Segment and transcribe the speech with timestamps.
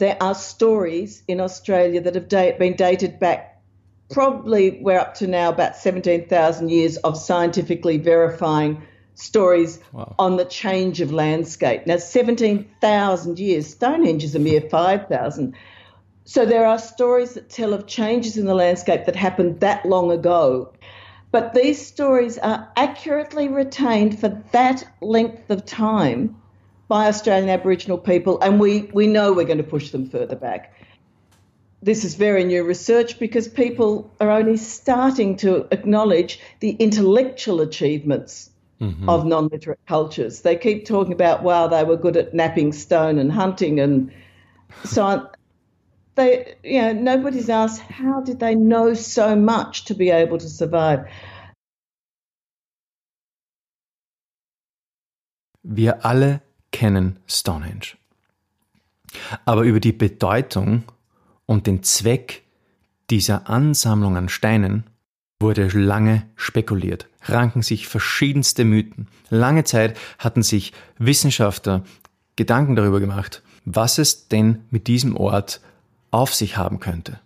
[0.00, 3.62] there are stories in Australia that have da- been dated back,
[4.10, 8.82] probably we're up to now about 17,000 years of scientifically verifying
[9.14, 10.14] stories wow.
[10.18, 11.86] on the change of landscape.
[11.86, 15.54] Now, 17,000 years, Stonehenge is a mere 5,000.
[16.24, 20.10] So there are stories that tell of changes in the landscape that happened that long
[20.10, 20.72] ago.
[21.30, 26.40] But these stories are accurately retained for that length of time
[26.90, 30.74] by Australian Aboriginal people, and we, we know we're going to push them further back.
[31.80, 38.50] This is very new research because people are only starting to acknowledge the intellectual achievements
[38.80, 39.08] mm-hmm.
[39.08, 40.40] of non literate cultures.
[40.40, 44.12] They keep talking about, wow, they were good at knapping stone and hunting and
[44.82, 45.28] so on.
[46.16, 50.48] They, you know, nobody's asked how did they know so much to be able to
[50.48, 51.06] survive.
[55.62, 56.40] Wir alle
[56.72, 57.96] kennen Stonehenge.
[59.44, 60.84] Aber über die Bedeutung
[61.46, 62.42] und den Zweck
[63.10, 64.84] dieser Ansammlung an Steinen
[65.40, 69.08] wurde lange spekuliert, ranken sich verschiedenste Mythen.
[69.30, 71.82] Lange Zeit hatten sich Wissenschaftler
[72.36, 75.60] Gedanken darüber gemacht, was es denn mit diesem Ort
[76.10, 77.20] auf sich haben könnte.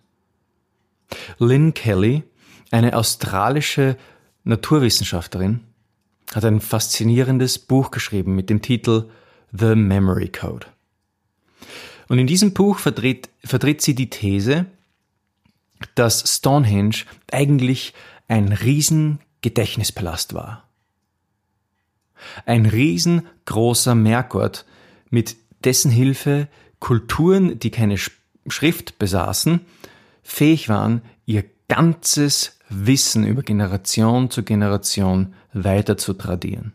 [1.37, 2.23] Lynn Kelly,
[2.71, 3.97] eine australische
[4.43, 5.61] Naturwissenschaftlerin,
[6.33, 9.09] hat ein faszinierendes Buch geschrieben mit dem Titel
[9.51, 10.67] The Memory Code.
[12.07, 14.65] Und in diesem Buch vertritt, vertritt sie die These,
[15.95, 17.93] dass Stonehenge eigentlich
[18.27, 20.67] ein riesen Gedächtnispalast war.
[22.45, 24.65] Ein riesengroßer Merkort,
[25.09, 26.47] mit dessen Hilfe
[26.79, 27.97] Kulturen, die keine
[28.47, 29.61] Schrift besaßen,
[30.23, 36.73] fähig waren, ihr ganzes Wissen über Generation zu Generation weiter zu tradieren.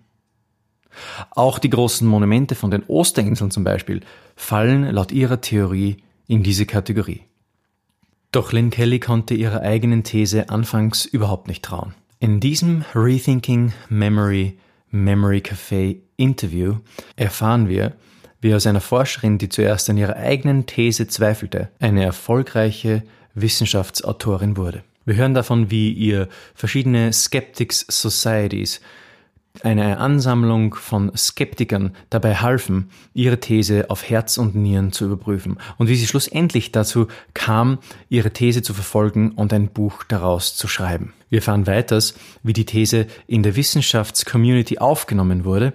[1.30, 4.00] Auch die großen Monumente von den Osterinseln zum Beispiel
[4.36, 7.22] fallen laut ihrer Theorie in diese Kategorie.
[8.32, 11.94] Doch Lynn Kelly konnte ihrer eigenen These anfangs überhaupt nicht trauen.
[12.20, 14.58] In diesem Rethinking Memory
[14.90, 16.76] Memory Café Interview
[17.16, 17.94] erfahren wir,
[18.40, 23.02] wie aus einer Forscherin, die zuerst an ihrer eigenen These zweifelte, eine erfolgreiche
[23.34, 24.82] Wissenschaftsautorin wurde.
[25.04, 28.80] Wir hören davon, wie ihr verschiedene Skeptics Societies
[29.62, 35.88] eine Ansammlung von Skeptikern dabei halfen, ihre These auf Herz und Nieren zu überprüfen und
[35.88, 37.78] wie sie schlussendlich dazu kam,
[38.08, 41.12] ihre These zu verfolgen und ein Buch daraus zu schreiben.
[41.28, 45.72] Wir erfahren weiters, wie die These in der Wissenschaftscommunity aufgenommen wurde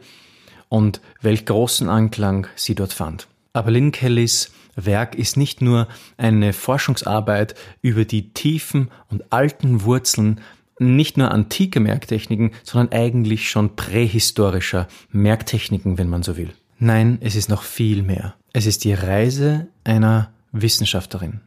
[0.70, 3.28] und welch großen Anklang sie dort fand.
[3.54, 5.88] Aber Lynn Kellys Werk ist nicht nur
[6.18, 10.42] eine Forschungsarbeit über die tiefen und alten Wurzeln
[10.80, 16.52] nicht nur antike Merktechniken, sondern eigentlich schon prähistorischer Merktechniken, wenn man so will.
[16.80, 18.36] Nein, es ist noch viel mehr.
[18.54, 21.42] Es ist die Reise einer Wissenschaftlerin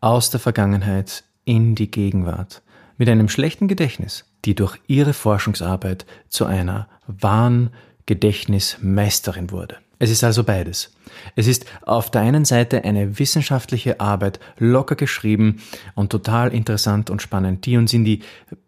[0.00, 2.62] aus der Vergangenheit in die Gegenwart
[2.98, 7.70] mit einem schlechten Gedächtnis, die durch ihre Forschungsarbeit zu einer wahren
[8.06, 9.76] Gedächtnismeisterin wurde.
[9.98, 10.92] Es ist also beides.
[11.34, 15.60] Es ist auf der einen Seite eine wissenschaftliche Arbeit, locker geschrieben
[15.94, 18.20] und total interessant und spannend, die uns in die,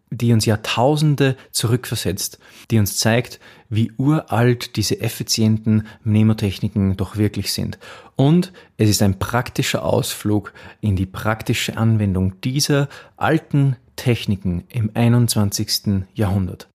[0.09, 2.39] die uns Jahrtausende zurückversetzt,
[2.69, 3.39] die uns zeigt,
[3.69, 7.79] wie uralt diese effizienten Mnemotechniken doch wirklich sind.
[8.17, 16.03] Und es ist ein praktischer Ausflug in die praktische Anwendung dieser alten Techniken im 21.
[16.13, 16.67] Jahrhundert.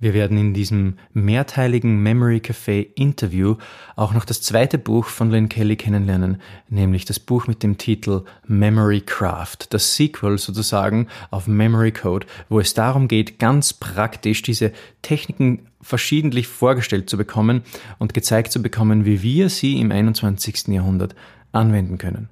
[0.00, 3.56] Wir werden in diesem mehrteiligen Memory Café Interview
[3.96, 8.22] auch noch das zweite Buch von Lynn Kelly kennenlernen, nämlich das Buch mit dem Titel
[8.46, 14.72] Memory Craft, das Sequel sozusagen auf Memory Code, wo es darum geht, ganz praktisch diese
[15.02, 17.62] Techniken verschiedentlich vorgestellt zu bekommen
[17.98, 20.68] und gezeigt zu bekommen, wie wir sie im 21.
[20.68, 21.16] Jahrhundert
[21.50, 22.28] anwenden können.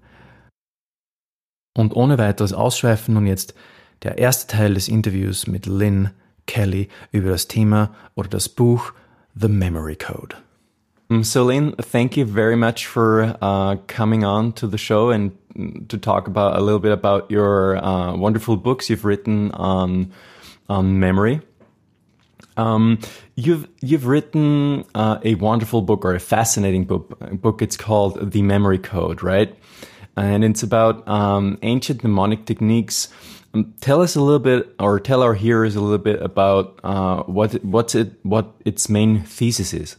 [1.76, 3.55] Und ohne weiteres Ausschweifen nun jetzt
[4.05, 6.10] der erste Teil des Interviews mit Lynn
[6.47, 8.93] Kelly über das Thema oder das Buch
[9.39, 10.37] The Memory Code.
[11.23, 15.31] So, Lynne, thank you very much for uh, coming on to the show and
[15.88, 20.12] to talk about a little bit about your uh, wonderful books you've written on
[20.69, 21.41] on memory.
[22.56, 22.99] Um,
[23.37, 27.19] you've you've written uh, a wonderful book or a fascinating book.
[27.41, 27.62] Book.
[27.62, 29.55] It's called The Memory Code, right?
[30.17, 33.09] And it's about um, ancient mnemonic techniques
[33.81, 37.64] tell us a little bit, or tell our hearers a little bit about uh, what
[37.64, 39.97] what's it, what its main thesis is.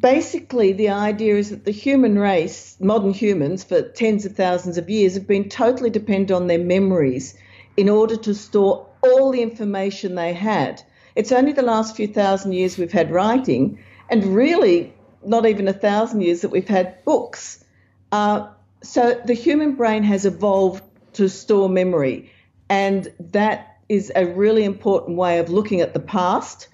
[0.00, 4.90] Basically, the idea is that the human race, modern humans, for tens of thousands of
[4.90, 7.36] years, have been totally dependent on their memories
[7.76, 10.82] in order to store all the information they had.
[11.14, 13.78] It's only the last few thousand years we've had writing,
[14.10, 14.92] and really
[15.24, 17.64] not even a thousand years that we've had books.
[18.12, 18.48] Uh,
[18.82, 20.82] so the human brain has evolved
[21.16, 22.30] to store memory,
[22.68, 26.68] and that is a really important way of looking at the past.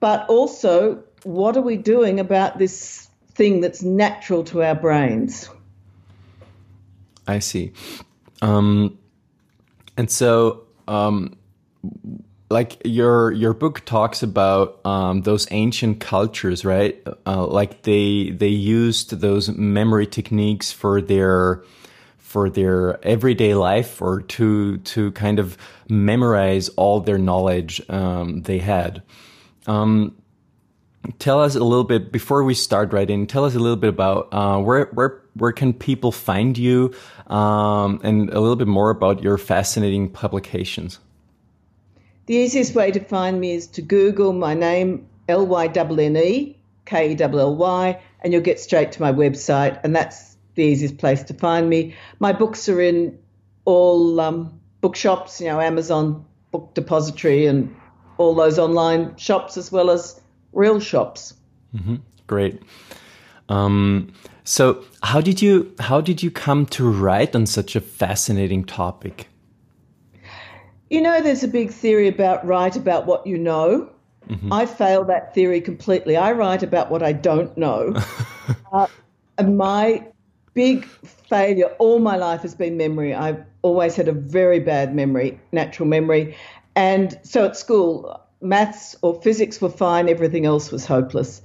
[0.00, 5.48] But also, what are we doing about this thing that's natural to our brains?
[7.26, 7.72] I see.
[8.42, 8.98] Um,
[9.96, 11.36] and so, um,
[12.50, 17.02] like your your book talks about um, those ancient cultures, right?
[17.26, 21.64] Uh, like they they used those memory techniques for their
[22.34, 25.56] for their everyday life, or to to kind of
[25.88, 29.04] memorize all their knowledge um, they had.
[29.68, 30.16] Um,
[31.20, 33.28] tell us a little bit before we start in.
[33.28, 36.92] Tell us a little bit about uh, where where where can people find you,
[37.28, 40.98] um, and a little bit more about your fascinating publications.
[42.26, 46.16] The easiest way to find me is to Google my name, L Y N N
[46.16, 50.33] E K E L L Y, and you'll get straight to my website, and that's
[50.54, 51.94] the easiest place to find me.
[52.20, 53.18] My books are in
[53.64, 57.74] all um, bookshops, you know, Amazon Book Depository, and
[58.18, 60.20] all those online shops, as well as
[60.52, 61.34] real shops.
[61.74, 61.96] Mm-hmm.
[62.26, 62.62] Great.
[63.48, 64.12] Um,
[64.44, 69.28] so, how did you how did you come to write on such a fascinating topic?
[70.90, 73.90] You know, there's a big theory about write about what you know.
[74.28, 74.52] Mm-hmm.
[74.52, 76.16] I fail that theory completely.
[76.16, 77.94] I write about what I don't know.
[78.72, 78.86] uh,
[79.36, 80.06] and my
[80.54, 80.84] big
[81.28, 83.12] failure all my life has been memory.
[83.12, 86.36] I've always had a very bad memory, natural memory.
[86.76, 91.42] And so at school, maths or physics were fine, everything else was hopeless.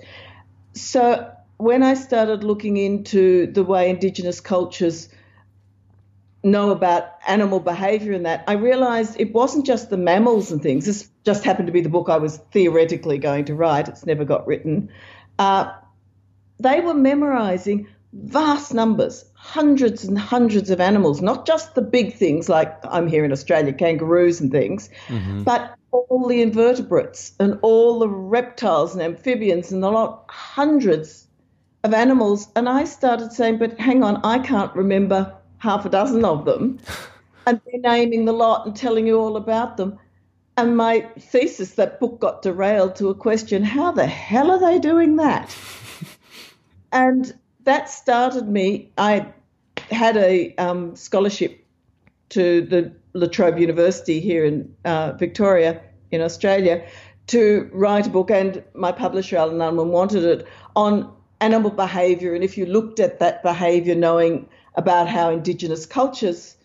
[0.74, 5.10] So when I started looking into the way Indigenous cultures
[6.42, 10.86] know about animal behavior and that, I realized it wasn't just the mammals and things.
[10.86, 13.88] This just happened to be the book I was theoretically going to write.
[13.88, 14.90] It's never got written.
[15.38, 15.74] Uh,
[16.60, 22.50] they were memorizing vast numbers, hundreds and hundreds of animals, not just the big things
[22.50, 25.44] like I'm here in Australia, kangaroos and things, mm-hmm.
[25.44, 31.28] but all the invertebrates and all the reptiles and amphibians and a lot, hundreds
[31.84, 32.48] of animals.
[32.56, 36.80] And I started saying, but hang on, I can't remember half a dozen of them.
[37.46, 39.98] and they're naming the lot and telling you all about them.
[40.58, 44.78] And my thesis, that book got derailed to a question how the hell are they
[44.78, 45.56] doing that?
[46.92, 47.34] and
[47.64, 48.92] that started me.
[48.98, 49.28] I
[49.92, 51.66] had a um, scholarship
[52.30, 56.86] to the La Trobe University here in uh, Victoria, in Australia,
[57.28, 61.12] to write a book, and my publisher, Allen Unwin, wanted it on
[61.42, 62.34] animal behaviour.
[62.34, 66.56] And if you looked at that behaviour, knowing about how Indigenous cultures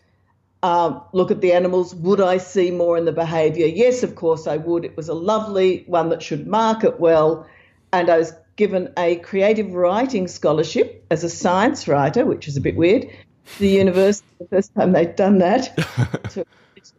[0.63, 1.93] um, look at the animals.
[1.93, 3.67] Would I see more in the behaviour?
[3.67, 4.83] Yes, of course I would.
[4.83, 7.47] It was a lovely one that should market well.
[7.93, 12.61] And I was given a creative writing scholarship as a science writer, which is a
[12.61, 13.09] bit weird.
[13.59, 15.77] The university, the first time they'd done that.
[16.31, 16.45] so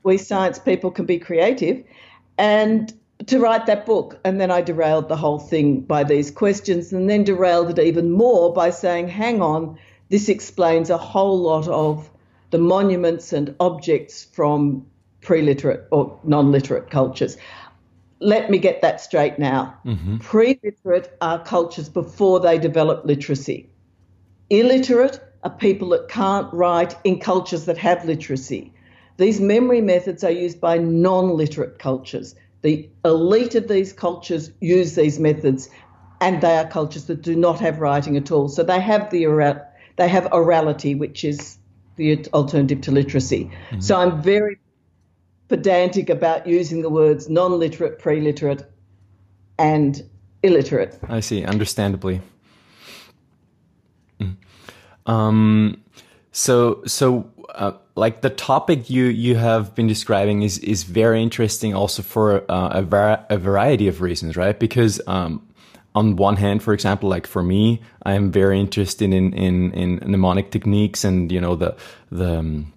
[0.03, 1.85] we science people can be creative.
[2.39, 2.93] And
[3.27, 4.19] to write that book.
[4.25, 8.11] And then I derailed the whole thing by these questions and then derailed it even
[8.13, 9.79] more by saying, hang on,
[10.11, 12.11] this explains a whole lot of
[12.51, 14.87] the monuments and objects from
[15.21, 17.37] pre literate or non literate cultures.
[18.21, 19.79] Let me get that straight now.
[19.85, 20.19] Mm-hmm.
[20.19, 23.69] Pre literate are cultures before they develop literacy.
[24.49, 28.73] Illiterate are people that can't write in cultures that have literacy.
[29.17, 32.35] These memory methods are used by non literate cultures.
[32.63, 35.69] The elite of these cultures use these methods,
[36.21, 38.49] and they are cultures that do not have writing at all.
[38.49, 39.27] So they have the
[39.97, 41.59] they have orality, which is
[41.97, 43.51] the alternative to literacy.
[43.71, 43.81] Mm-hmm.
[43.81, 44.59] So I'm very
[45.49, 48.65] pedantic about using the words non literate, pre literate,
[49.59, 50.03] and
[50.43, 50.99] illiterate.
[51.09, 52.21] I see, understandably.
[54.21, 54.37] Mm.
[55.07, 55.83] Um,
[56.33, 61.75] so, so uh, like the topic you you have been describing is is very interesting,
[61.75, 64.59] also for uh, a, var- a variety of reasons, right?
[64.59, 65.47] Because um,
[65.95, 69.97] on one hand, for example, like for me, I am very interested in in, in
[70.11, 71.75] mnemonic techniques and you know the
[72.11, 72.73] the um,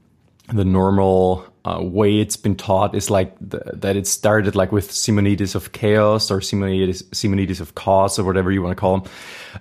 [0.54, 4.92] the normal uh, way it's been taught is like the, that it started like with
[4.92, 9.04] Simonides of chaos or Simonides Simonides of cause or whatever you want to call him,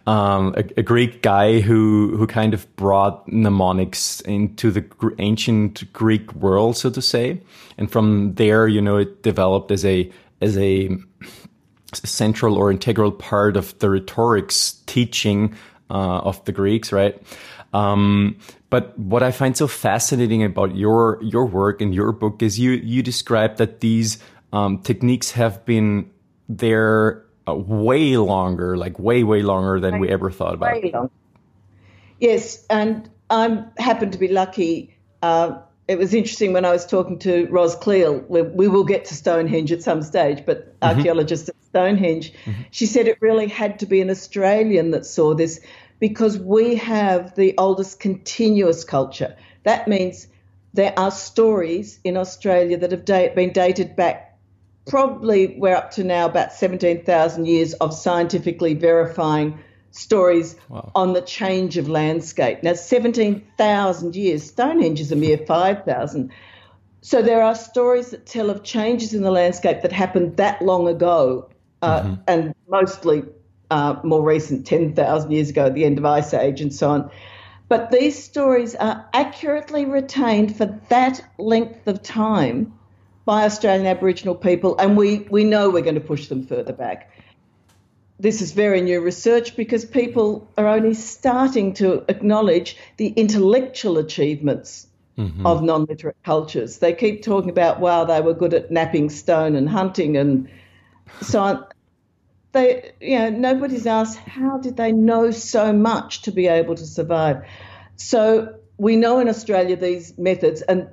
[0.06, 4.84] um, a, a, Greek guy who who kind of brought mnemonics into the
[5.18, 7.40] ancient Greek world, so to say,
[7.76, 10.96] and from there, you know, it developed as a as a
[11.92, 15.54] central or integral part of the rhetorics teaching
[15.90, 17.20] uh, of the Greeks, right?
[17.72, 18.38] Um,
[18.70, 22.72] but what I find so fascinating about your your work and your book is you
[22.72, 24.18] you describe that these
[24.52, 26.10] um, techniques have been
[26.48, 31.10] there uh, way longer, like way, way longer than way, we ever thought about.
[32.20, 34.96] Yes, and I happen to be lucky.
[35.22, 38.18] Uh, it was interesting when I was talking to Ros Cleal.
[38.28, 40.96] We, we will get to Stonehenge at some stage, but mm-hmm.
[40.98, 42.62] archaeologist at Stonehenge, mm-hmm.
[42.70, 45.60] she said it really had to be an Australian that saw this
[45.98, 49.36] because we have the oldest continuous culture.
[49.64, 50.28] That means
[50.74, 54.28] there are stories in Australia that have date, been dated back
[54.88, 59.58] probably we're up to now about 17,000 years of scientifically verifying
[59.90, 60.90] stories wow.
[60.94, 62.62] on the change of landscape.
[62.62, 66.32] Now, 17,000 years, Stonehenge is a mere 5,000.
[67.00, 70.88] So there are stories that tell of changes in the landscape that happened that long
[70.88, 71.50] ago,
[71.82, 72.14] uh, mm-hmm.
[72.26, 73.22] and mostly
[73.70, 77.10] uh, more recent, 10,000 years ago, at the end of Ice Age and so on.
[77.68, 82.72] But these stories are accurately retained for that length of time
[83.24, 87.10] by Australian Aboriginal people, and we, we know we're going to push them further back
[88.20, 94.88] this is very new research because people are only starting to acknowledge the intellectual achievements
[95.16, 95.46] mm-hmm.
[95.46, 96.78] of non literate cultures.
[96.78, 100.48] They keep talking about, wow, they were good at knapping stone and hunting and
[101.22, 101.64] so on.
[102.52, 106.86] They, you know, nobody's asked how did they know so much to be able to
[106.86, 107.46] survive.
[107.96, 110.88] So we know in Australia these methods, and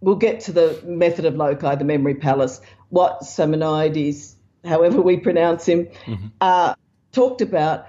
[0.00, 5.66] we'll get to the method of loci, the memory palace, what Simonides however we pronounce
[5.66, 6.26] him, mm-hmm.
[6.40, 6.74] uh,
[7.12, 7.86] talked about.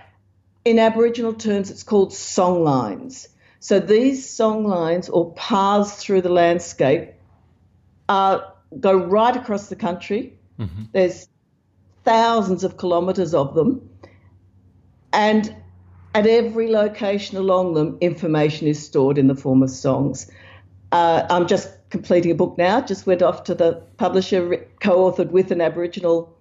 [0.66, 3.30] In Aboriginal terms, it's called song lines.
[3.60, 7.14] So these song lines or paths through the landscape
[8.08, 8.40] uh,
[8.80, 10.38] go right across the country.
[10.60, 10.84] Mm-hmm.
[10.92, 11.28] There's
[12.10, 13.88] thousands of kilometres of them.
[15.14, 15.56] And
[16.16, 20.30] at every location along them, information is stored in the form of songs.
[20.92, 25.30] Uh, I'm just completing a book now, just went off to the publisher, co authored
[25.30, 26.36] with an Aboriginal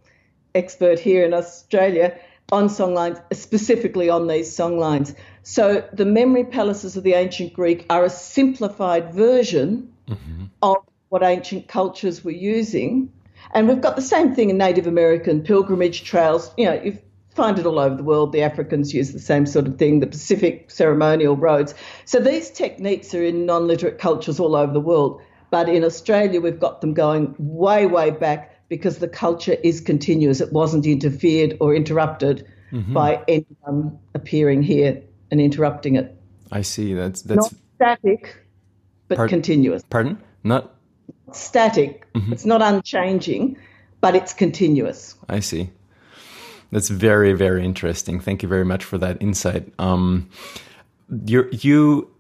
[0.54, 2.18] expert here in Australia
[2.50, 5.14] on songlines, specifically on these songlines.
[5.42, 10.44] So the memory palaces of the ancient Greek are a simplified version mm-hmm.
[10.62, 10.76] of
[11.10, 13.12] what ancient cultures were using.
[13.52, 16.50] And we've got the same thing in Native American pilgrimage trails.
[16.57, 16.99] You know, you
[17.30, 18.33] find it all over the world.
[18.33, 21.75] The Africans use the same sort of thing, the Pacific ceremonial roads.
[22.04, 25.23] So these techniques are in non literate cultures all over the world.
[25.50, 30.40] But in Australia, we've got them going way, way back because the culture is continuous.
[30.40, 32.92] It wasn't interfered or interrupted mm-hmm.
[32.92, 36.14] by anyone appearing here and interrupting it.
[36.52, 36.95] I see.
[36.95, 38.37] That's that's not static,
[39.09, 39.37] but pardon?
[39.37, 39.83] continuous.
[39.88, 40.23] Pardon?
[40.45, 40.75] Not
[41.32, 42.06] static.
[42.14, 42.32] Mm-hmm.
[42.32, 43.56] It's not unchanging,
[44.00, 45.14] but it's continuous.
[45.28, 45.70] I see.
[46.70, 48.20] That's very very interesting.
[48.20, 49.73] Thank you very much for that insight.
[49.78, 50.28] Um,
[51.25, 52.11] you you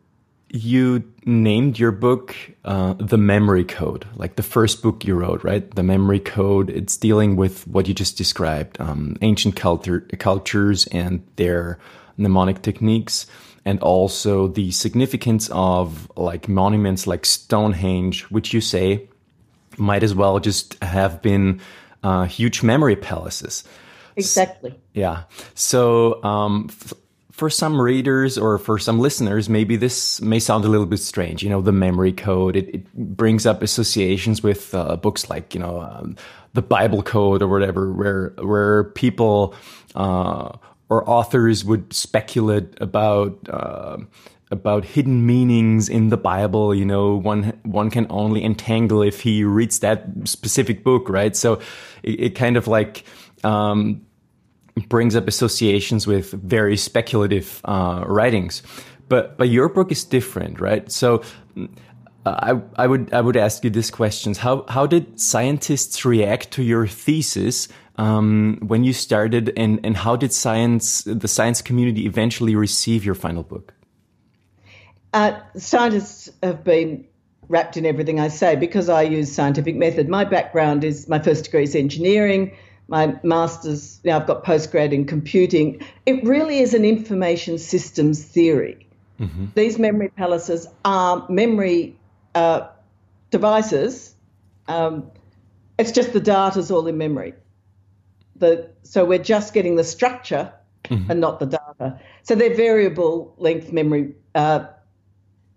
[0.50, 2.34] you named your book
[2.64, 5.70] uh, The Memory Code, like the first book you wrote, right?
[5.74, 6.70] The Memory Code.
[6.70, 11.78] It's dealing with what you just described um, ancient culture, cultures and their
[12.16, 13.26] mnemonic techniques,
[13.68, 19.06] and also the significance of like monuments like Stonehenge, which you say
[19.76, 21.60] might as well just have been
[22.02, 23.64] uh, huge memory palaces.
[24.16, 24.74] Exactly.
[24.94, 25.24] Yeah.
[25.54, 26.68] So, um,
[27.30, 31.42] for some readers or for some listeners, maybe this may sound a little bit strange.
[31.42, 35.60] You know, the memory code, it, it brings up associations with uh, books like, you
[35.60, 36.16] know, um,
[36.54, 39.54] the Bible code or whatever, where, where people,
[39.94, 40.56] uh,
[40.88, 43.98] or authors would speculate about, uh,
[44.50, 46.74] about hidden meanings in the Bible.
[46.74, 51.36] You know, one, one can only entangle if he reads that specific book, right?
[51.36, 51.60] So
[52.02, 53.04] it, it kind of like,
[53.44, 54.02] um,
[54.88, 58.62] brings up associations with very speculative uh, writings.
[59.08, 60.90] But but your book is different, right?
[60.92, 61.22] So
[62.26, 64.38] I I would I would ask you these questions.
[64.38, 70.16] How how did scientists react to your thesis um, when you started, and and how
[70.16, 73.74] did science the science community eventually receive your final book?
[75.12, 77.04] Uh, scientists have been
[77.48, 80.08] rapt in everything I say because I use scientific method.
[80.08, 82.56] My background is my first degree is engineering
[82.88, 85.80] my master's, now I've got postgrad in computing.
[86.06, 88.86] It really is an information systems theory.
[89.20, 89.46] Mm-hmm.
[89.54, 91.96] These memory palaces are memory
[92.34, 92.68] uh,
[93.30, 94.14] devices.
[94.68, 95.10] Um,
[95.78, 97.34] it's just the data's all in memory.
[98.38, 100.52] The, so we're just getting the structure
[100.84, 101.10] mm-hmm.
[101.10, 102.00] and not the data.
[102.22, 104.14] So they're variable length memory.
[104.34, 104.66] Uh,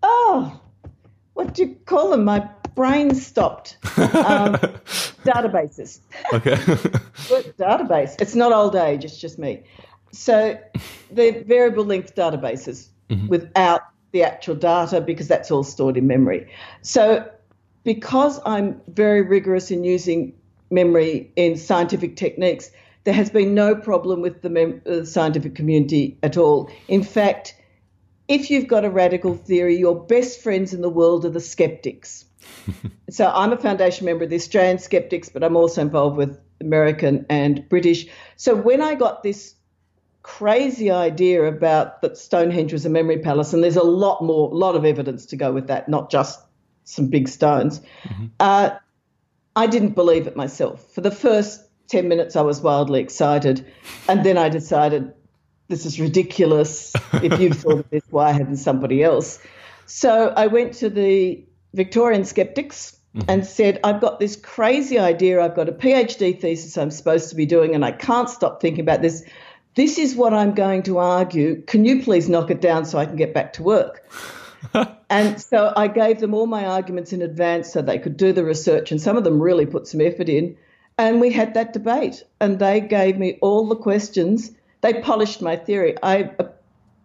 [0.04, 0.60] oh,
[1.34, 2.26] what do you call them?
[2.26, 3.78] My brain stopped.
[3.84, 4.56] Um,
[5.26, 6.00] databases.
[6.34, 6.56] Okay.
[6.56, 8.16] database.
[8.20, 9.06] It's not old age.
[9.06, 9.64] It's just me.
[10.12, 10.60] So
[11.12, 13.28] they're variable length databases mm-hmm.
[13.28, 16.52] without the actual data because that's all stored in memory.
[16.82, 17.30] So
[17.84, 20.34] because I'm very rigorous in using
[20.72, 22.72] memory in scientific techniques,
[23.04, 26.70] There has been no problem with the mem- uh, scientific community at all.
[26.88, 27.56] In fact,
[28.28, 32.26] if you've got a radical theory, your best friends in the world are the skeptics.
[33.10, 37.26] so I'm a foundation member of the Australian Skeptics, but I'm also involved with American
[37.30, 38.08] and British.
[38.36, 39.56] So when I got this
[40.24, 44.56] crazy idea about that Stonehenge was a memory palace, and there's a lot more, a
[44.56, 46.40] lot of evidence to go with that, not just
[46.84, 47.82] some big stones.
[48.04, 48.26] Mm-hmm.
[48.40, 48.72] Uh,
[49.56, 50.92] I didn't believe it myself.
[50.94, 53.66] For the first 10 minutes, I was wildly excited.
[54.08, 55.14] And then I decided,
[55.68, 56.94] this is ridiculous.
[57.14, 59.40] If you've thought of this, why hadn't somebody else?
[59.86, 63.30] So I went to the Victorian skeptics mm-hmm.
[63.30, 65.42] and said, I've got this crazy idea.
[65.42, 68.82] I've got a PhD thesis I'm supposed to be doing, and I can't stop thinking
[68.82, 69.24] about this.
[69.76, 71.62] This is what I'm going to argue.
[71.64, 74.10] Can you please knock it down so I can get back to work?
[75.12, 78.46] and so I gave them all my arguments in advance so they could do the
[78.46, 80.56] research, and some of them really put some effort in.
[80.98, 84.52] And we had that debate, and they gave me all the questions.
[84.80, 85.96] They polished my theory.
[86.02, 86.48] I, uh,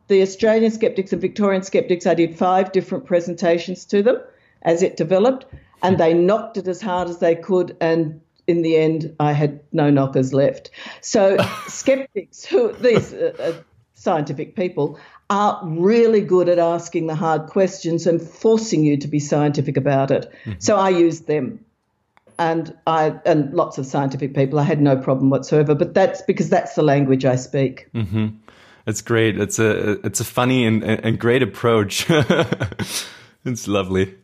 [0.06, 4.20] the Australian skeptics and Victorian skeptics, I did five different presentations to them
[4.62, 5.46] as it developed,
[5.82, 7.76] and they knocked it as hard as they could.
[7.80, 10.70] And in the end, I had no knockers left.
[11.00, 13.62] So skeptics, who these uh, uh,
[13.94, 19.18] scientific people, are really good at asking the hard questions and forcing you to be
[19.18, 20.30] scientific about it.
[20.44, 20.60] Mm-hmm.
[20.60, 21.64] So I used them.
[22.38, 25.74] And I and lots of scientific people, I had no problem whatsoever.
[25.74, 27.88] But that's because that's the language I speak.
[27.94, 28.26] Mm-hmm.
[28.86, 29.40] It's great.
[29.40, 32.04] It's a it's a funny and, and great approach.
[33.44, 34.14] it's lovely.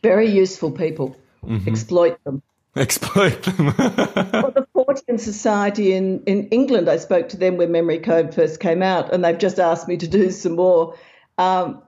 [0.00, 1.16] Very useful people.
[1.44, 1.68] Mm-hmm.
[1.68, 2.42] Exploit them.
[2.76, 3.66] Exploit them.
[3.78, 4.63] well, the
[4.94, 9.12] Fortean Society in, in England, I spoke to them when Memory Code first came out,
[9.12, 10.96] and they've just asked me to do some more.
[11.38, 11.82] Um,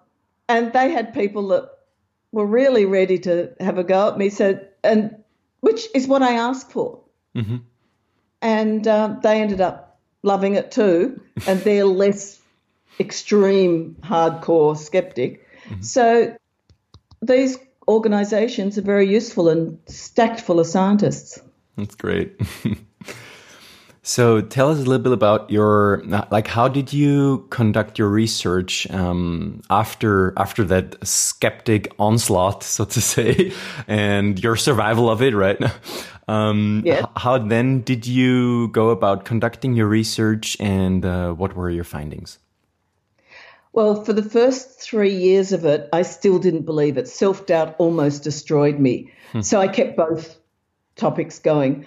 [0.49, 1.71] and they had people that
[2.33, 4.29] were really ready to have a go at me.
[4.29, 5.23] So, and
[5.61, 7.01] which is what I asked for.
[7.35, 7.57] Mm-hmm.
[8.43, 12.41] And um, they ended up loving it too, and they're less
[13.01, 15.47] extreme, hardcore skeptic.
[15.65, 15.83] Mm-hmm.
[15.83, 16.37] So
[17.23, 17.59] these
[17.89, 21.41] organizations are very useful and stacked full of scientists.
[21.77, 22.41] That's great.
[24.07, 28.89] so tell us a little bit about your like how did you conduct your research
[28.91, 33.53] um, after after that skeptic onslaught so to say
[33.89, 35.59] and your survival of it right
[36.29, 37.05] um, yeah.
[37.17, 42.39] how then did you go about conducting your research and uh, what were your findings
[43.73, 47.09] well, for the first three years of it, I still didn't believe it.
[47.09, 49.13] Self doubt almost destroyed me.
[49.33, 49.43] Hmm.
[49.43, 50.39] So I kept both
[50.95, 51.85] topics going.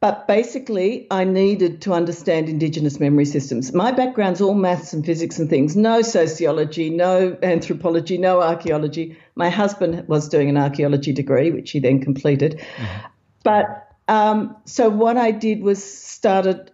[0.00, 3.72] But basically, I needed to understand Indigenous memory systems.
[3.72, 9.16] My background's all maths and physics and things, no sociology, no anthropology, no archaeology.
[9.34, 12.60] My husband was doing an archaeology degree, which he then completed.
[12.76, 13.06] Mm-hmm.
[13.42, 16.70] But um, so what I did was started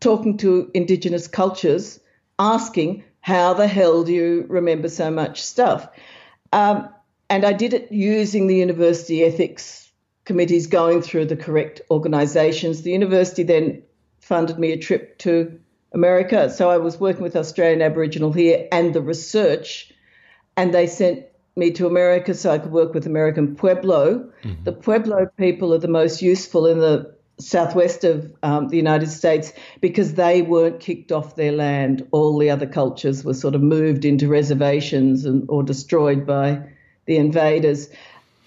[0.00, 2.00] talking to Indigenous cultures,
[2.40, 5.88] asking how the hell do you remember so much stuff?
[6.52, 6.88] Um,
[7.30, 9.83] and I did it using the university ethics
[10.24, 12.82] committees going through the correct organisations.
[12.82, 13.82] The university then
[14.20, 15.58] funded me a trip to
[15.92, 16.50] America.
[16.50, 19.92] So I was working with Australian Aboriginal here and the research,
[20.56, 21.24] and they sent
[21.56, 24.30] me to America so I could work with American Pueblo.
[24.42, 24.64] Mm-hmm.
[24.64, 29.52] The Pueblo people are the most useful in the southwest of um, the United States
[29.80, 32.06] because they weren't kicked off their land.
[32.10, 36.62] All the other cultures were sort of moved into reservations and, or destroyed by
[37.06, 37.88] the invaders,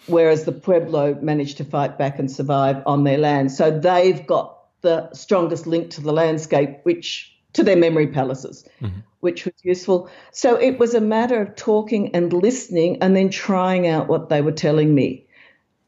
[0.07, 3.51] whereas the Pueblo managed to fight back and survive on their land.
[3.51, 8.99] So they've got the strongest link to the landscape, which to their memory palaces, mm-hmm.
[9.21, 10.09] which was useful.
[10.31, 14.41] So it was a matter of talking and listening and then trying out what they
[14.41, 15.25] were telling me.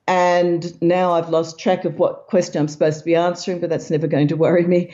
[0.08, 3.92] And now I've lost track of what question I'm supposed to be answering, but that's
[3.92, 4.92] never going to worry me.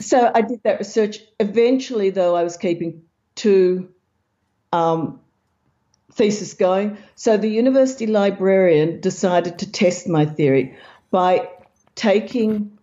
[0.00, 1.20] So I did that research.
[1.40, 3.02] Eventually, though, I was keeping
[3.36, 3.88] two
[4.74, 5.18] um,
[6.20, 6.98] theses going.
[7.14, 10.76] So the university librarian decided to test my theory
[11.10, 11.48] by
[11.94, 12.76] taking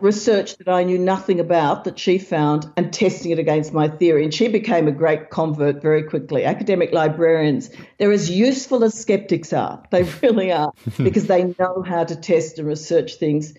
[0.00, 4.22] research that I knew nothing about that she found and testing it against my theory.
[4.22, 6.44] And she became a great convert very quickly.
[6.44, 9.82] Academic librarians, they're as useful as skeptics are.
[9.90, 13.52] They really are because they know how to test and research things.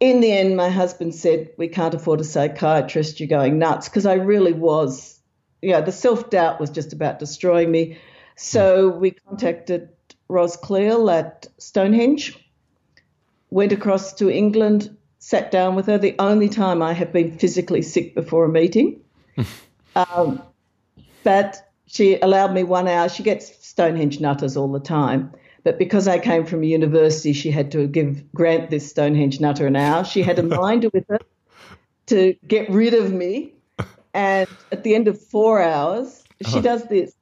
[0.00, 3.20] In the end, my husband said, We can't afford a psychiatrist.
[3.20, 3.90] You're going nuts.
[3.90, 5.20] Because I really was,
[5.60, 7.98] you know, the self doubt was just about destroying me.
[8.42, 9.90] So we contacted
[10.28, 12.38] Ros Cleal at Stonehenge,
[13.50, 15.98] went across to England, sat down with her.
[15.98, 19.02] The only time I have been physically sick before a meeting.
[19.94, 20.42] um,
[21.22, 23.10] but she allowed me one hour.
[23.10, 25.32] She gets Stonehenge nutters all the time.
[25.62, 29.66] But because I came from a university, she had to give grant this Stonehenge nutter
[29.66, 30.02] an hour.
[30.02, 31.20] She had a minder with her.
[32.06, 33.52] to get rid of me.
[34.12, 36.60] And at the end of four hours, she uh-huh.
[36.62, 37.14] does this.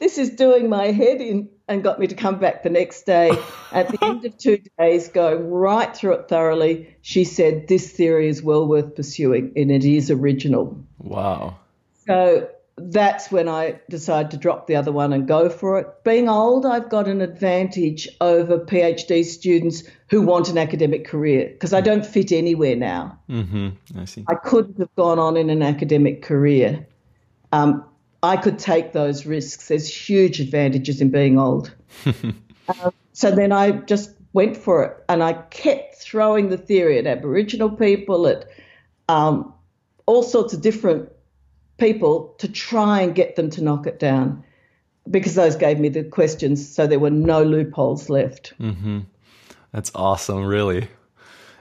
[0.00, 3.30] This is doing my head in and got me to come back the next day.
[3.70, 8.28] At the end of two days, going right through it thoroughly, she said, This theory
[8.28, 10.82] is well worth pursuing and it is original.
[10.98, 11.58] Wow.
[12.06, 16.02] So that's when I decided to drop the other one and go for it.
[16.02, 21.74] Being old, I've got an advantage over PhD students who want an academic career because
[21.74, 23.18] I don't fit anywhere now.
[23.28, 23.98] Mm-hmm.
[23.98, 24.24] I see.
[24.28, 26.86] I couldn't have gone on in an academic career.
[27.52, 27.84] Um,
[28.22, 29.68] I could take those risks.
[29.68, 31.74] There's huge advantages in being old.
[32.04, 37.06] um, so then I just went for it and I kept throwing the theory at
[37.06, 38.46] Aboriginal people, at
[39.08, 39.52] um,
[40.06, 41.10] all sorts of different
[41.78, 44.44] people to try and get them to knock it down
[45.10, 48.52] because those gave me the questions so there were no loopholes left.
[48.60, 49.00] Mm-hmm.
[49.72, 50.88] That's awesome, really.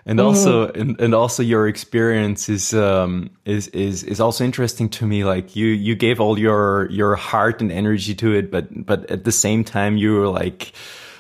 [0.10, 0.82] And also, mm.
[0.82, 5.24] and, and also your experience is, um, is, is, is also interesting to me.
[5.24, 9.24] Like you, you gave all your, your heart and energy to it, but, but at
[9.24, 10.74] the same time, you were like,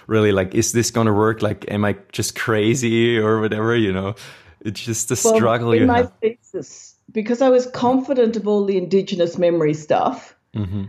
[0.07, 1.43] really like, is this going to work?
[1.43, 3.75] Like, am I just crazy or whatever?
[3.75, 4.15] You know,
[4.61, 6.11] it's just the well, struggle in you my have.
[6.19, 10.85] thesis because I was confident of all the indigenous memory stuff, mm-hmm.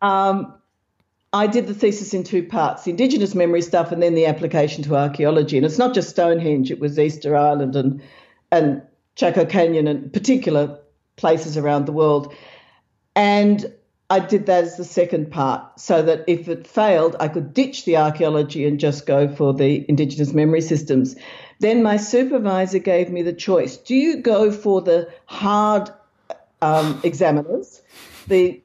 [0.00, 0.54] um,
[1.34, 4.84] I did the thesis in two parts the indigenous memory stuff and then the application
[4.84, 5.56] to archaeology.
[5.56, 8.00] And it's not just Stonehenge, it was Easter Island and,
[8.52, 8.82] and
[9.16, 10.78] Chaco Canyon and particular
[11.16, 12.32] places around the world.
[13.16, 13.66] And
[14.10, 17.84] I did that as the second part so that if it failed, I could ditch
[17.84, 21.16] the archaeology and just go for the indigenous memory systems.
[21.58, 25.90] Then my supervisor gave me the choice do you go for the hard
[26.62, 27.82] um, examiners,
[28.28, 28.62] the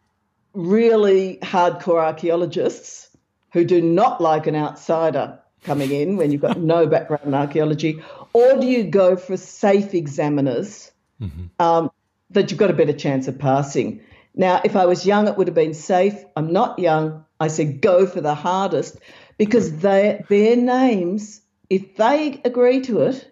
[0.54, 3.10] really hardcore archaeologists
[3.52, 8.02] who do not like an outsider coming in when you've got no background in archaeology,
[8.34, 11.46] or do you go for safe examiners mm-hmm.
[11.60, 11.92] um,
[12.30, 14.02] that you've got a better chance of passing?
[14.36, 16.16] Now, if I was young, it would have been safe.
[16.36, 17.26] I'm not young.
[17.40, 18.98] I said go for the hardest
[19.38, 23.32] because they, their names if they agree to it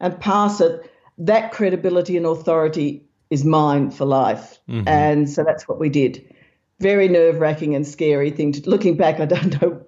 [0.00, 4.58] and pass it, that credibility and authority is mine for life.
[4.68, 4.88] Mm-hmm.
[4.88, 6.34] And so that's what we did.
[6.80, 8.52] Very nerve wracking and scary thing.
[8.52, 9.86] To, looking back, I don't know.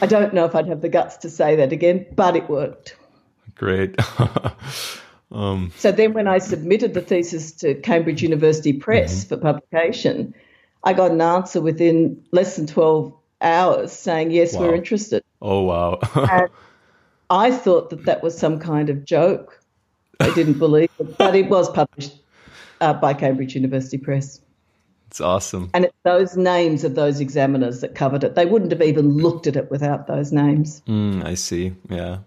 [0.00, 2.96] I don't know if I'd have the guts to say that again, but it worked.
[3.54, 3.94] Great.
[5.32, 9.28] um, so then, when I submitted the thesis to Cambridge University Press mm-hmm.
[9.28, 10.34] for publication,
[10.82, 14.62] I got an answer within less than 12 hours saying, Yes, wow.
[14.62, 15.22] we're interested.
[15.40, 15.98] Oh, wow.
[16.14, 16.48] and
[17.30, 19.62] I thought that that was some kind of joke.
[20.20, 22.18] I didn't believe it, but it was published
[22.80, 24.40] uh, by Cambridge University Press.
[25.12, 25.68] It's awesome.
[25.74, 28.34] And it's those names of those examiners that covered it.
[28.34, 30.80] They wouldn't have even looked at it without those names.
[30.88, 31.74] Mm, I see.
[31.90, 32.20] Yeah.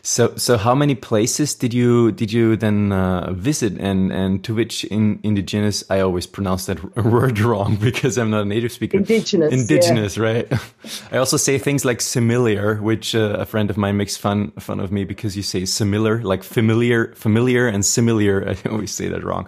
[0.00, 4.54] So, so how many places did you did you then uh, visit, and and to
[4.54, 5.84] which in indigenous?
[5.90, 8.96] I always pronounce that word wrong because I'm not a native speaker.
[8.96, 10.22] Indigenous, indigenous, yeah.
[10.22, 10.52] right?
[11.12, 14.80] I also say things like familiar, which uh, a friend of mine makes fun fun
[14.80, 18.48] of me because you say similar, like familiar, familiar, and similar.
[18.64, 19.46] I always say that wrong.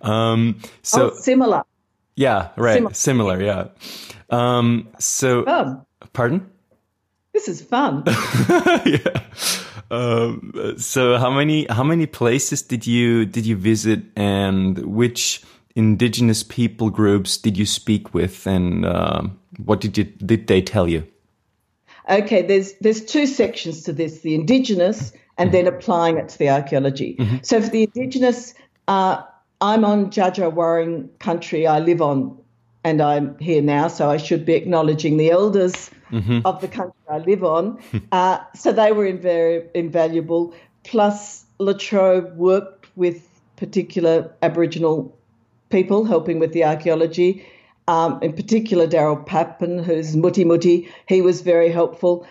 [0.00, 1.64] Um, so oh, similar.
[2.16, 2.94] Yeah, right.
[2.96, 3.68] Similar, similar yeah.
[4.30, 5.86] Um, so, fun.
[6.12, 6.50] pardon?
[7.32, 8.02] This is fun.
[8.06, 9.20] yeah.
[9.90, 15.42] Um, so how many how many places did you did you visit, and which
[15.76, 19.22] indigenous people groups did you speak with, and uh,
[19.64, 21.06] what did you did they tell you?
[22.10, 26.48] Okay, there's there's two sections to this: the indigenous, and then applying it to the
[26.50, 27.16] archaeology.
[27.18, 27.36] Mm-hmm.
[27.42, 28.54] So for the indigenous,
[28.88, 29.22] uh,
[29.60, 31.66] I'm on Dja Wurrung country.
[31.66, 32.38] I live on,
[32.84, 36.40] and I'm here now, so I should be acknowledging the elders mm-hmm.
[36.44, 37.78] of the country I live on.
[38.12, 40.54] uh, so they were inv- invaluable.
[40.84, 45.16] Plus, Latrobe worked with particular Aboriginal
[45.70, 47.44] people helping with the archaeology.
[47.88, 52.26] Um, in particular, Daryl Pappin, who's Muti Muti, he was very helpful.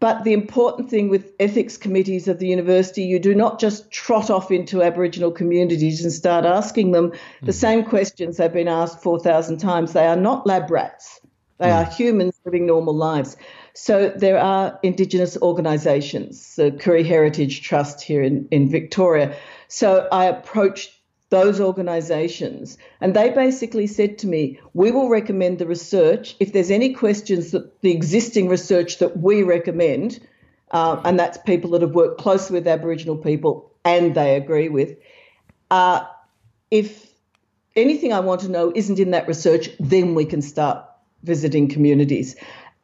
[0.00, 4.28] But the important thing with ethics committees of the university, you do not just trot
[4.28, 7.46] off into Aboriginal communities and start asking them mm-hmm.
[7.46, 9.92] the same questions they've been asked 4,000 times.
[9.92, 11.20] They are not lab rats.
[11.58, 11.74] They mm.
[11.74, 13.36] are humans living normal lives.
[13.74, 19.36] So there are Indigenous organisations, the Koori Heritage Trust here in, in Victoria.
[19.68, 20.90] So I approached
[21.34, 26.36] those organisations and they basically said to me, we will recommend the research.
[26.38, 30.20] If there's any questions that the existing research that we recommend,
[30.70, 34.96] uh, and that's people that have worked closely with Aboriginal people and they agree with,
[35.72, 36.04] uh,
[36.70, 37.04] if
[37.74, 40.86] anything I want to know isn't in that research, then we can start
[41.24, 42.36] visiting communities.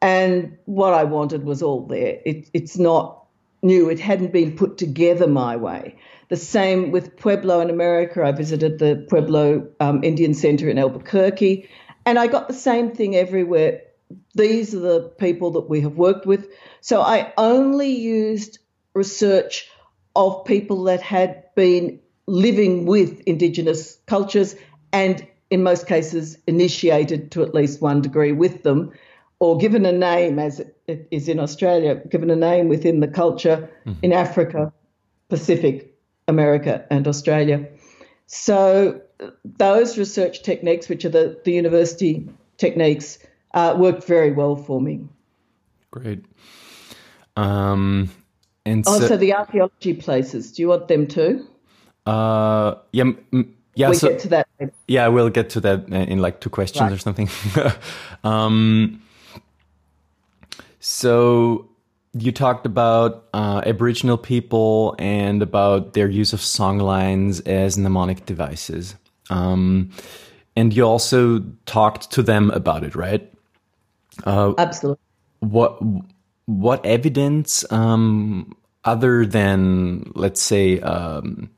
[0.03, 2.19] And what I wanted was all there.
[2.25, 3.20] It, it's not
[3.63, 3.89] new.
[3.89, 5.97] It hadn't been put together my way.
[6.29, 8.23] The same with Pueblo in America.
[8.23, 11.69] I visited the Pueblo um, Indian Center in Albuquerque,
[12.07, 13.83] and I got the same thing everywhere.
[14.35, 16.49] These are the people that we have worked with.
[16.81, 18.59] So I only used
[18.95, 19.69] research
[20.17, 24.57] of people that had been living with Indigenous cultures
[24.93, 28.93] and, in most cases, initiated to at least one degree with them
[29.39, 30.77] or given a name, as it
[31.11, 33.99] is in Australia, given a name within the culture mm-hmm.
[34.03, 34.73] in Africa,
[35.29, 35.97] Pacific,
[36.29, 37.67] America, and Australia.
[38.27, 39.01] So
[39.45, 43.19] those research techniques, which are the, the university techniques,
[43.55, 45.01] uh, worked very well for me.
[45.91, 46.25] Great.
[47.37, 48.11] Um,
[48.65, 50.53] and also so, the archaeology places.
[50.53, 51.47] Do you want them too?
[52.07, 53.03] Uh, yeah.
[53.33, 54.49] M- yeah, we so, get to that.
[54.59, 54.73] Later.
[54.89, 56.93] Yeah, we'll get to that in like two questions right.
[56.93, 57.29] or something.
[58.25, 59.03] um,
[60.81, 61.71] so
[62.13, 68.97] you talked about uh, Aboriginal people and about their use of songlines as mnemonic devices.
[69.29, 69.91] Um,
[70.57, 73.33] and you also talked to them about it, right?
[74.25, 75.01] Uh, Absolutely.
[75.39, 75.81] What
[76.47, 81.49] what evidence, um, other than let's say um,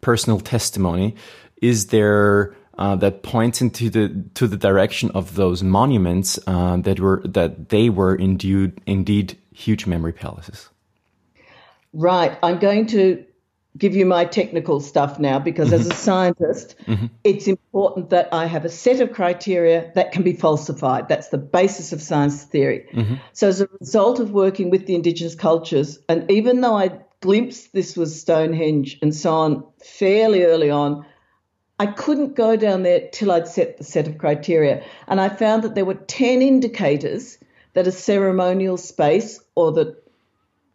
[0.00, 1.14] personal testimony,
[1.62, 7.00] is there uh, that points into the to the direction of those monuments uh, that
[7.00, 10.68] were that they were indeed indeed huge memory palaces.
[11.92, 12.38] Right.
[12.42, 13.24] I'm going to
[13.78, 15.80] give you my technical stuff now because mm-hmm.
[15.80, 15.98] as a mm-hmm.
[15.98, 17.06] scientist, mm-hmm.
[17.24, 21.08] it's important that I have a set of criteria that can be falsified.
[21.08, 22.86] That's the basis of science theory.
[22.92, 23.14] Mm-hmm.
[23.32, 27.72] So, as a result of working with the indigenous cultures, and even though I glimpsed
[27.72, 31.04] this was Stonehenge and so on fairly early on,
[31.80, 34.84] I couldn't go down there till I'd set the set of criteria.
[35.08, 37.38] And I found that there were 10 indicators
[37.72, 39.96] that a ceremonial space or that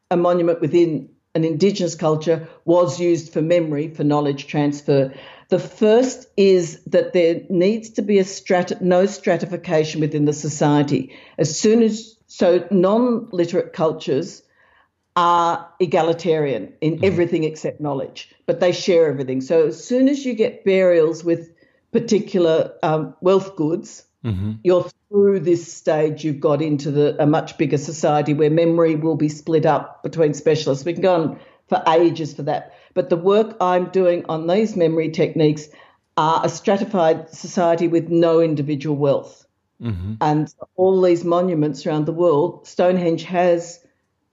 [0.10, 5.14] a monument within an Indigenous culture was used for memory, for knowledge transfer.
[5.50, 11.16] The first is that there needs to be a strat- no stratification within the society.
[11.38, 14.42] As soon as, so non literate cultures
[15.16, 17.06] are egalitarian in mm-hmm.
[17.06, 19.42] everything except knowledge, but they share everything.
[19.42, 21.52] So as soon as you get burials with
[21.92, 24.54] particular um, wealth goods, mm-hmm.
[24.64, 26.26] you're through this stage.
[26.26, 30.34] You've got into the, a much bigger society where memory will be split up between
[30.34, 30.84] specialists.
[30.84, 32.74] We can go on for ages for that.
[32.94, 35.68] But the work I'm doing on these memory techniques
[36.18, 39.46] are a stratified society with no individual wealth.
[39.82, 40.16] Mm-hmm.
[40.22, 43.85] And all these monuments around the world, Stonehenge has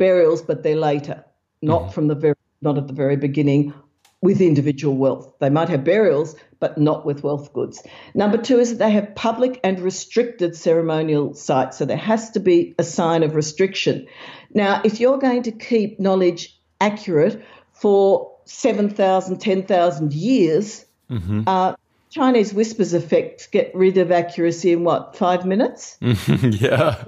[0.02, 1.24] burials, but they're later,
[1.60, 1.92] not mm-hmm.
[1.92, 3.72] from the very, not at the very beginning
[4.20, 5.32] with individual wealth.
[5.38, 7.80] They might have burials, but not with wealth goods.
[8.12, 11.78] Number two is that they have public and restricted ceremonial sites.
[11.78, 14.08] So there has to be a sign of restriction.
[14.52, 17.40] Now, if you're going to keep knowledge accurate
[17.72, 21.42] for 7,000, 10,000 years, mm-hmm.
[21.46, 21.74] uh,
[22.10, 25.96] Chinese whispers effect get rid of accuracy in what, five minutes?
[26.42, 27.04] yeah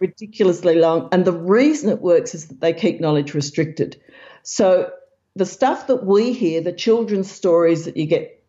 [0.00, 1.08] ridiculously long.
[1.12, 4.00] And the reason it works is that they keep knowledge restricted.
[4.42, 4.90] So
[5.36, 8.42] the stuff that we hear, the children's stories that you get,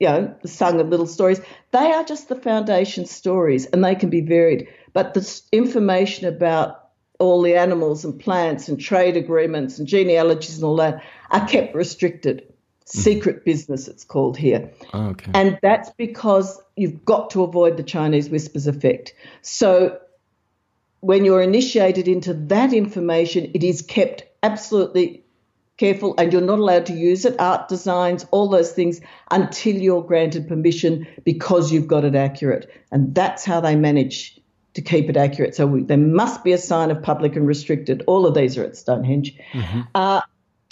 [0.00, 1.40] you know, the sung of little stories,
[1.70, 4.68] they are just the foundation stories and they can be varied.
[4.92, 6.84] But the information about
[7.18, 11.74] all the animals and plants and trade agreements and genealogies and all that are kept
[11.74, 12.38] restricted.
[12.38, 12.98] Mm-hmm.
[12.98, 14.70] Secret business, it's called here.
[14.92, 15.30] Oh, okay.
[15.34, 19.14] And that's because you've got to avoid the Chinese whispers effect.
[19.40, 19.98] So
[21.04, 25.22] when you're initiated into that information, it is kept absolutely
[25.76, 30.02] careful and you're not allowed to use it, art designs, all those things, until you're
[30.02, 32.70] granted permission because you've got it accurate.
[32.90, 34.40] And that's how they manage
[34.72, 35.54] to keep it accurate.
[35.54, 38.02] So we, there must be a sign of public and restricted.
[38.06, 39.36] All of these are at Stonehenge.
[39.52, 39.80] Mm-hmm.
[39.94, 40.22] Uh,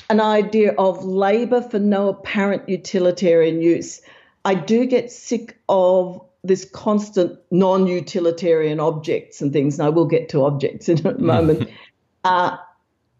[0.09, 4.01] an idea of labour for no apparent utilitarian use.
[4.47, 10.28] I do get sick of this constant non-utilitarian objects and things, and I will get
[10.31, 11.70] to objects in a moment.
[12.24, 12.57] uh,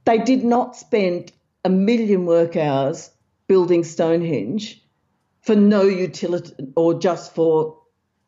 [0.05, 1.33] they did not spend
[1.65, 3.11] a million work hours
[3.47, 4.83] building Stonehenge
[5.43, 7.79] for no utility or just for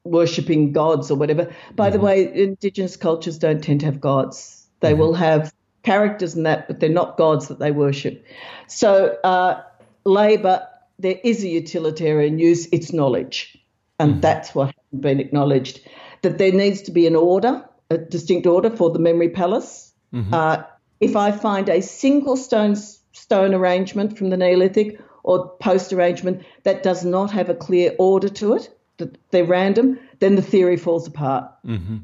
[0.05, 1.53] worshipping gods or whatever.
[1.75, 1.99] By mm-hmm.
[1.99, 4.67] the way, indigenous cultures don't tend to have gods.
[4.81, 5.01] They mm-hmm.
[5.01, 5.53] will have
[5.83, 8.25] characters and that, but they're not gods that they worship.
[8.69, 9.63] So, uh,
[10.05, 10.67] labor,
[10.99, 13.59] there is a utilitarian use, it's knowledge.
[13.99, 14.21] And mm-hmm.
[14.21, 15.81] that's what been acknowledged.
[16.23, 19.93] That there needs to be an order, a distinct order for the memory palace.
[20.13, 20.33] Mm-hmm.
[20.33, 20.63] Uh,
[21.01, 22.77] if I find a single stone
[23.13, 28.29] stone arrangement from the Neolithic or post arrangement that does not have a clear order
[28.29, 31.51] to it, that they're random, then the theory falls apart.
[31.67, 31.97] Mm-hmm.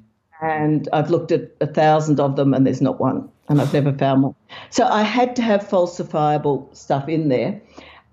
[0.42, 3.92] and I've looked at a thousand of them and there's not one, and I've never
[3.92, 4.34] found one.
[4.70, 7.60] So I had to have falsifiable stuff in there.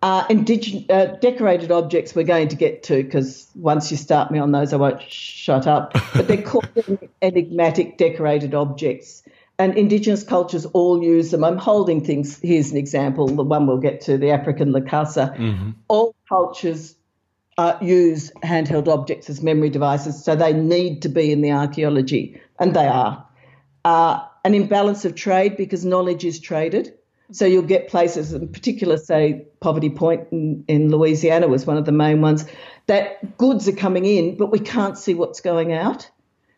[0.03, 4.38] Uh, indig- uh, decorated objects we're going to get to because once you start me
[4.38, 5.93] on those, I won't shut up.
[6.13, 6.69] But they're called
[7.21, 9.23] enigmatic decorated objects.
[9.60, 11.43] And Indigenous cultures all use them.
[11.43, 12.39] I'm holding things.
[12.41, 15.36] Here's an example, the one we'll get to, the African Lukasa.
[15.36, 15.71] Mm-hmm.
[15.88, 16.95] All cultures
[17.57, 22.39] uh, use handheld objects as memory devices, so they need to be in the archaeology,
[22.60, 23.25] and they are.
[23.83, 26.93] Uh, an imbalance of trade because knowledge is traded.
[27.31, 31.85] So you'll get places, in particular, say Poverty Point in, in Louisiana was one of
[31.85, 32.45] the main ones,
[32.87, 36.09] that goods are coming in, but we can't see what's going out.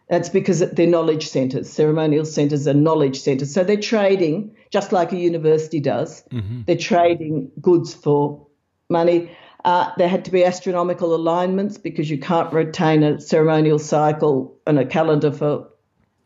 [0.10, 1.72] That's because they're knowledge centres.
[1.72, 3.54] Ceremonial centres are knowledge centres.
[3.54, 6.24] So they're trading, just like a university does.
[6.32, 6.62] Mm-hmm.
[6.66, 8.48] They're trading goods for
[8.90, 9.32] money.
[9.66, 14.80] Uh, there had to be astronomical alignments because you can't retain a ceremonial cycle and
[14.80, 15.68] a calendar for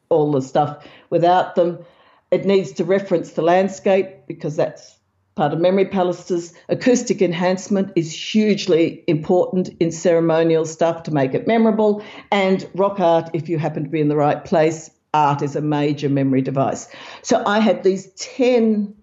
[0.09, 1.79] all the stuff without them.
[2.33, 4.97] It needs to reference the landscape because that's
[5.35, 6.51] part of memory palaces.
[6.67, 12.03] Acoustic enhancement is hugely important in ceremonial stuff to make it memorable.
[12.31, 15.61] And rock art, if you happen to be in the right place, art is a
[15.61, 16.87] major memory device.
[17.21, 18.95] So I had these 10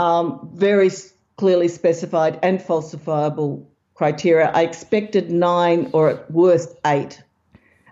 [0.00, 0.90] um, very
[1.36, 4.50] clearly specified and falsifiable criteria.
[4.50, 7.22] I expected nine or at worst eight.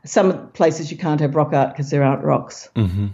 [0.05, 2.69] Some places you can't have rock art because there aren't rocks.
[2.75, 3.09] Mm-hmm.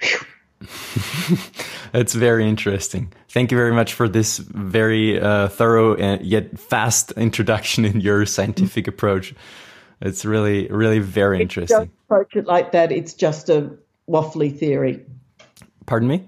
[1.92, 3.12] That's very interesting.
[3.28, 8.26] Thank you very much for this very uh, thorough and yet fast introduction in your
[8.26, 9.34] scientific approach.
[10.00, 11.76] It's really, really very if interesting.
[11.78, 13.70] don't approach it like that, it's just a
[14.08, 15.04] waffly theory.
[15.86, 16.24] Pardon me?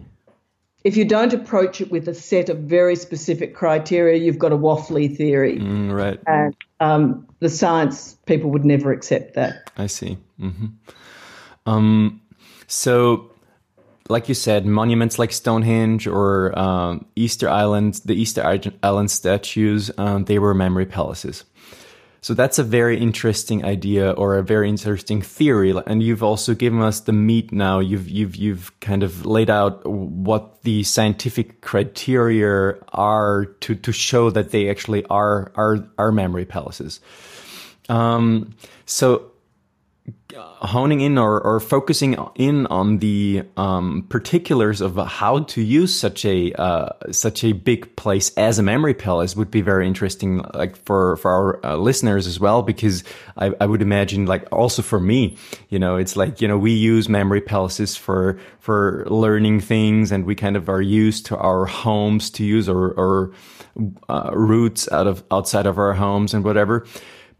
[0.84, 4.56] if you don't approach it with a set of very specific criteria, you've got a
[4.56, 5.58] waffly theory.
[5.58, 6.20] Mm, right.
[6.26, 9.70] And um, the science people would never accept that.
[9.76, 10.18] I see.
[10.40, 10.66] Mm-hmm.
[11.66, 12.20] Um,
[12.66, 13.30] so,
[14.12, 20.26] like you said, monuments like Stonehenge or um, Easter Island, the Easter Island statues, um,
[20.26, 21.44] they were memory palaces.
[22.20, 25.74] So that's a very interesting idea or a very interesting theory.
[25.86, 27.80] And you've also given us the meat now.
[27.80, 34.30] You've, you've, you've kind of laid out what the scientific criteria are to, to show
[34.30, 37.00] that they actually are, are, are memory palaces.
[37.88, 38.54] Um,
[38.86, 39.31] so
[40.34, 46.24] honing in or, or focusing in on the um, particulars of how to use such
[46.24, 50.76] a uh, such a big place as a memory palace would be very interesting, like
[50.76, 53.04] for for our uh, listeners as well, because
[53.36, 55.36] I, I would imagine, like also for me,
[55.68, 60.24] you know, it's like you know we use memory palaces for for learning things, and
[60.24, 63.32] we kind of are used to our homes to use or or
[64.08, 66.86] uh, routes out of outside of our homes and whatever.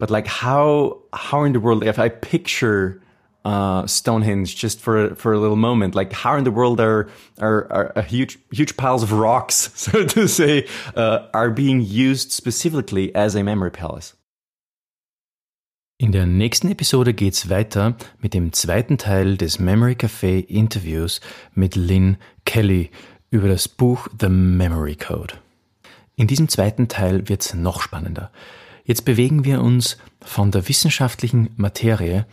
[0.03, 3.01] But like how how in the world if I picture
[3.45, 5.95] uh, Stonehenge just for for a little moment.
[5.95, 7.07] Like, how in the world are
[7.39, 13.15] are, are huge huge piles of rocks, so to say, uh, are being used specifically
[13.15, 14.13] as a memory palace?
[15.97, 21.21] In der nächsten Episode geht's weiter mit dem zweiten Teil des Memory Café Interviews
[21.55, 22.91] mit Lynne Kelly
[23.31, 25.35] über das Buch The Memory Code.
[26.17, 28.31] In diesem zweiten Teil wird's noch spannender.
[28.83, 32.25] Jetzt bewegen wir uns von der wissenschaftlichen Materie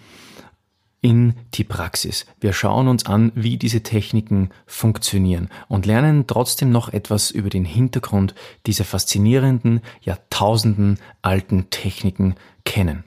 [1.00, 2.26] in die Praxis.
[2.40, 7.64] Wir schauen uns an, wie diese Techniken funktionieren und lernen trotzdem noch etwas über den
[7.64, 8.34] Hintergrund
[8.66, 12.34] dieser faszinierenden, Jahrtausenden alten Techniken
[12.64, 13.04] kennen.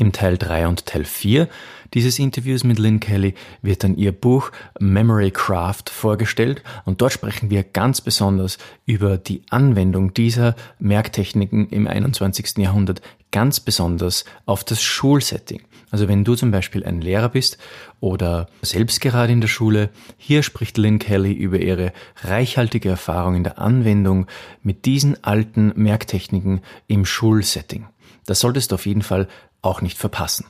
[0.00, 1.46] Im Teil 3 und Teil 4
[1.92, 7.50] dieses Interviews mit Lynn Kelly wird dann ihr Buch Memory Craft vorgestellt und dort sprechen
[7.50, 12.56] wir ganz besonders über die Anwendung dieser Merktechniken im 21.
[12.56, 15.60] Jahrhundert, ganz besonders auf das Schulsetting.
[15.90, 17.58] Also wenn du zum Beispiel ein Lehrer bist
[17.98, 23.44] oder selbst gerade in der Schule, hier spricht Lynn Kelly über ihre reichhaltige Erfahrung in
[23.44, 24.26] der Anwendung
[24.62, 27.86] mit diesen alten Merktechniken im Schulsetting.
[28.26, 29.28] Das solltest du auf jeden Fall
[29.62, 30.46] auch nicht verpassen.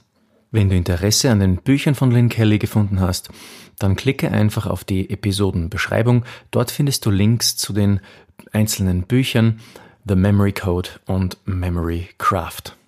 [0.51, 3.31] Wenn du Interesse an den Büchern von Lynn Kelly gefunden hast,
[3.79, 6.25] dann klicke einfach auf die Episodenbeschreibung.
[6.51, 8.01] Dort findest du Links zu den
[8.53, 9.61] einzelnen Büchern
[10.07, 12.80] The Memory Code und Memory Craft.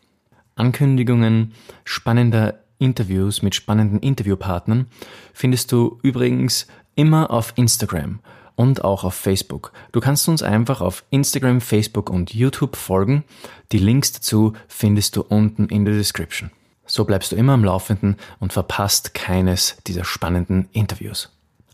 [0.55, 1.53] Ankündigungen
[1.85, 4.87] spannender Interviews mit spannenden Interviewpartnern
[5.33, 8.21] findest du übrigens immer auf Instagram
[8.57, 9.73] und auch auf Facebook.
[9.93, 13.25] Du kannst uns einfach auf Instagram, Facebook und YouTube folgen.
[13.73, 16.51] Die Links dazu findest du unten in der Description.
[16.87, 21.31] So bleibst du immer am Laufenden und verpasst keines dieser spannenden Interviews.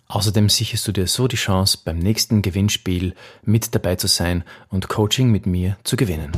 [0.07, 4.89] Außerdem sicherst du dir so die Chance, beim nächsten Gewinnspiel mit dabei zu sein und
[4.89, 6.33] Coaching mit mir zu gewinnen.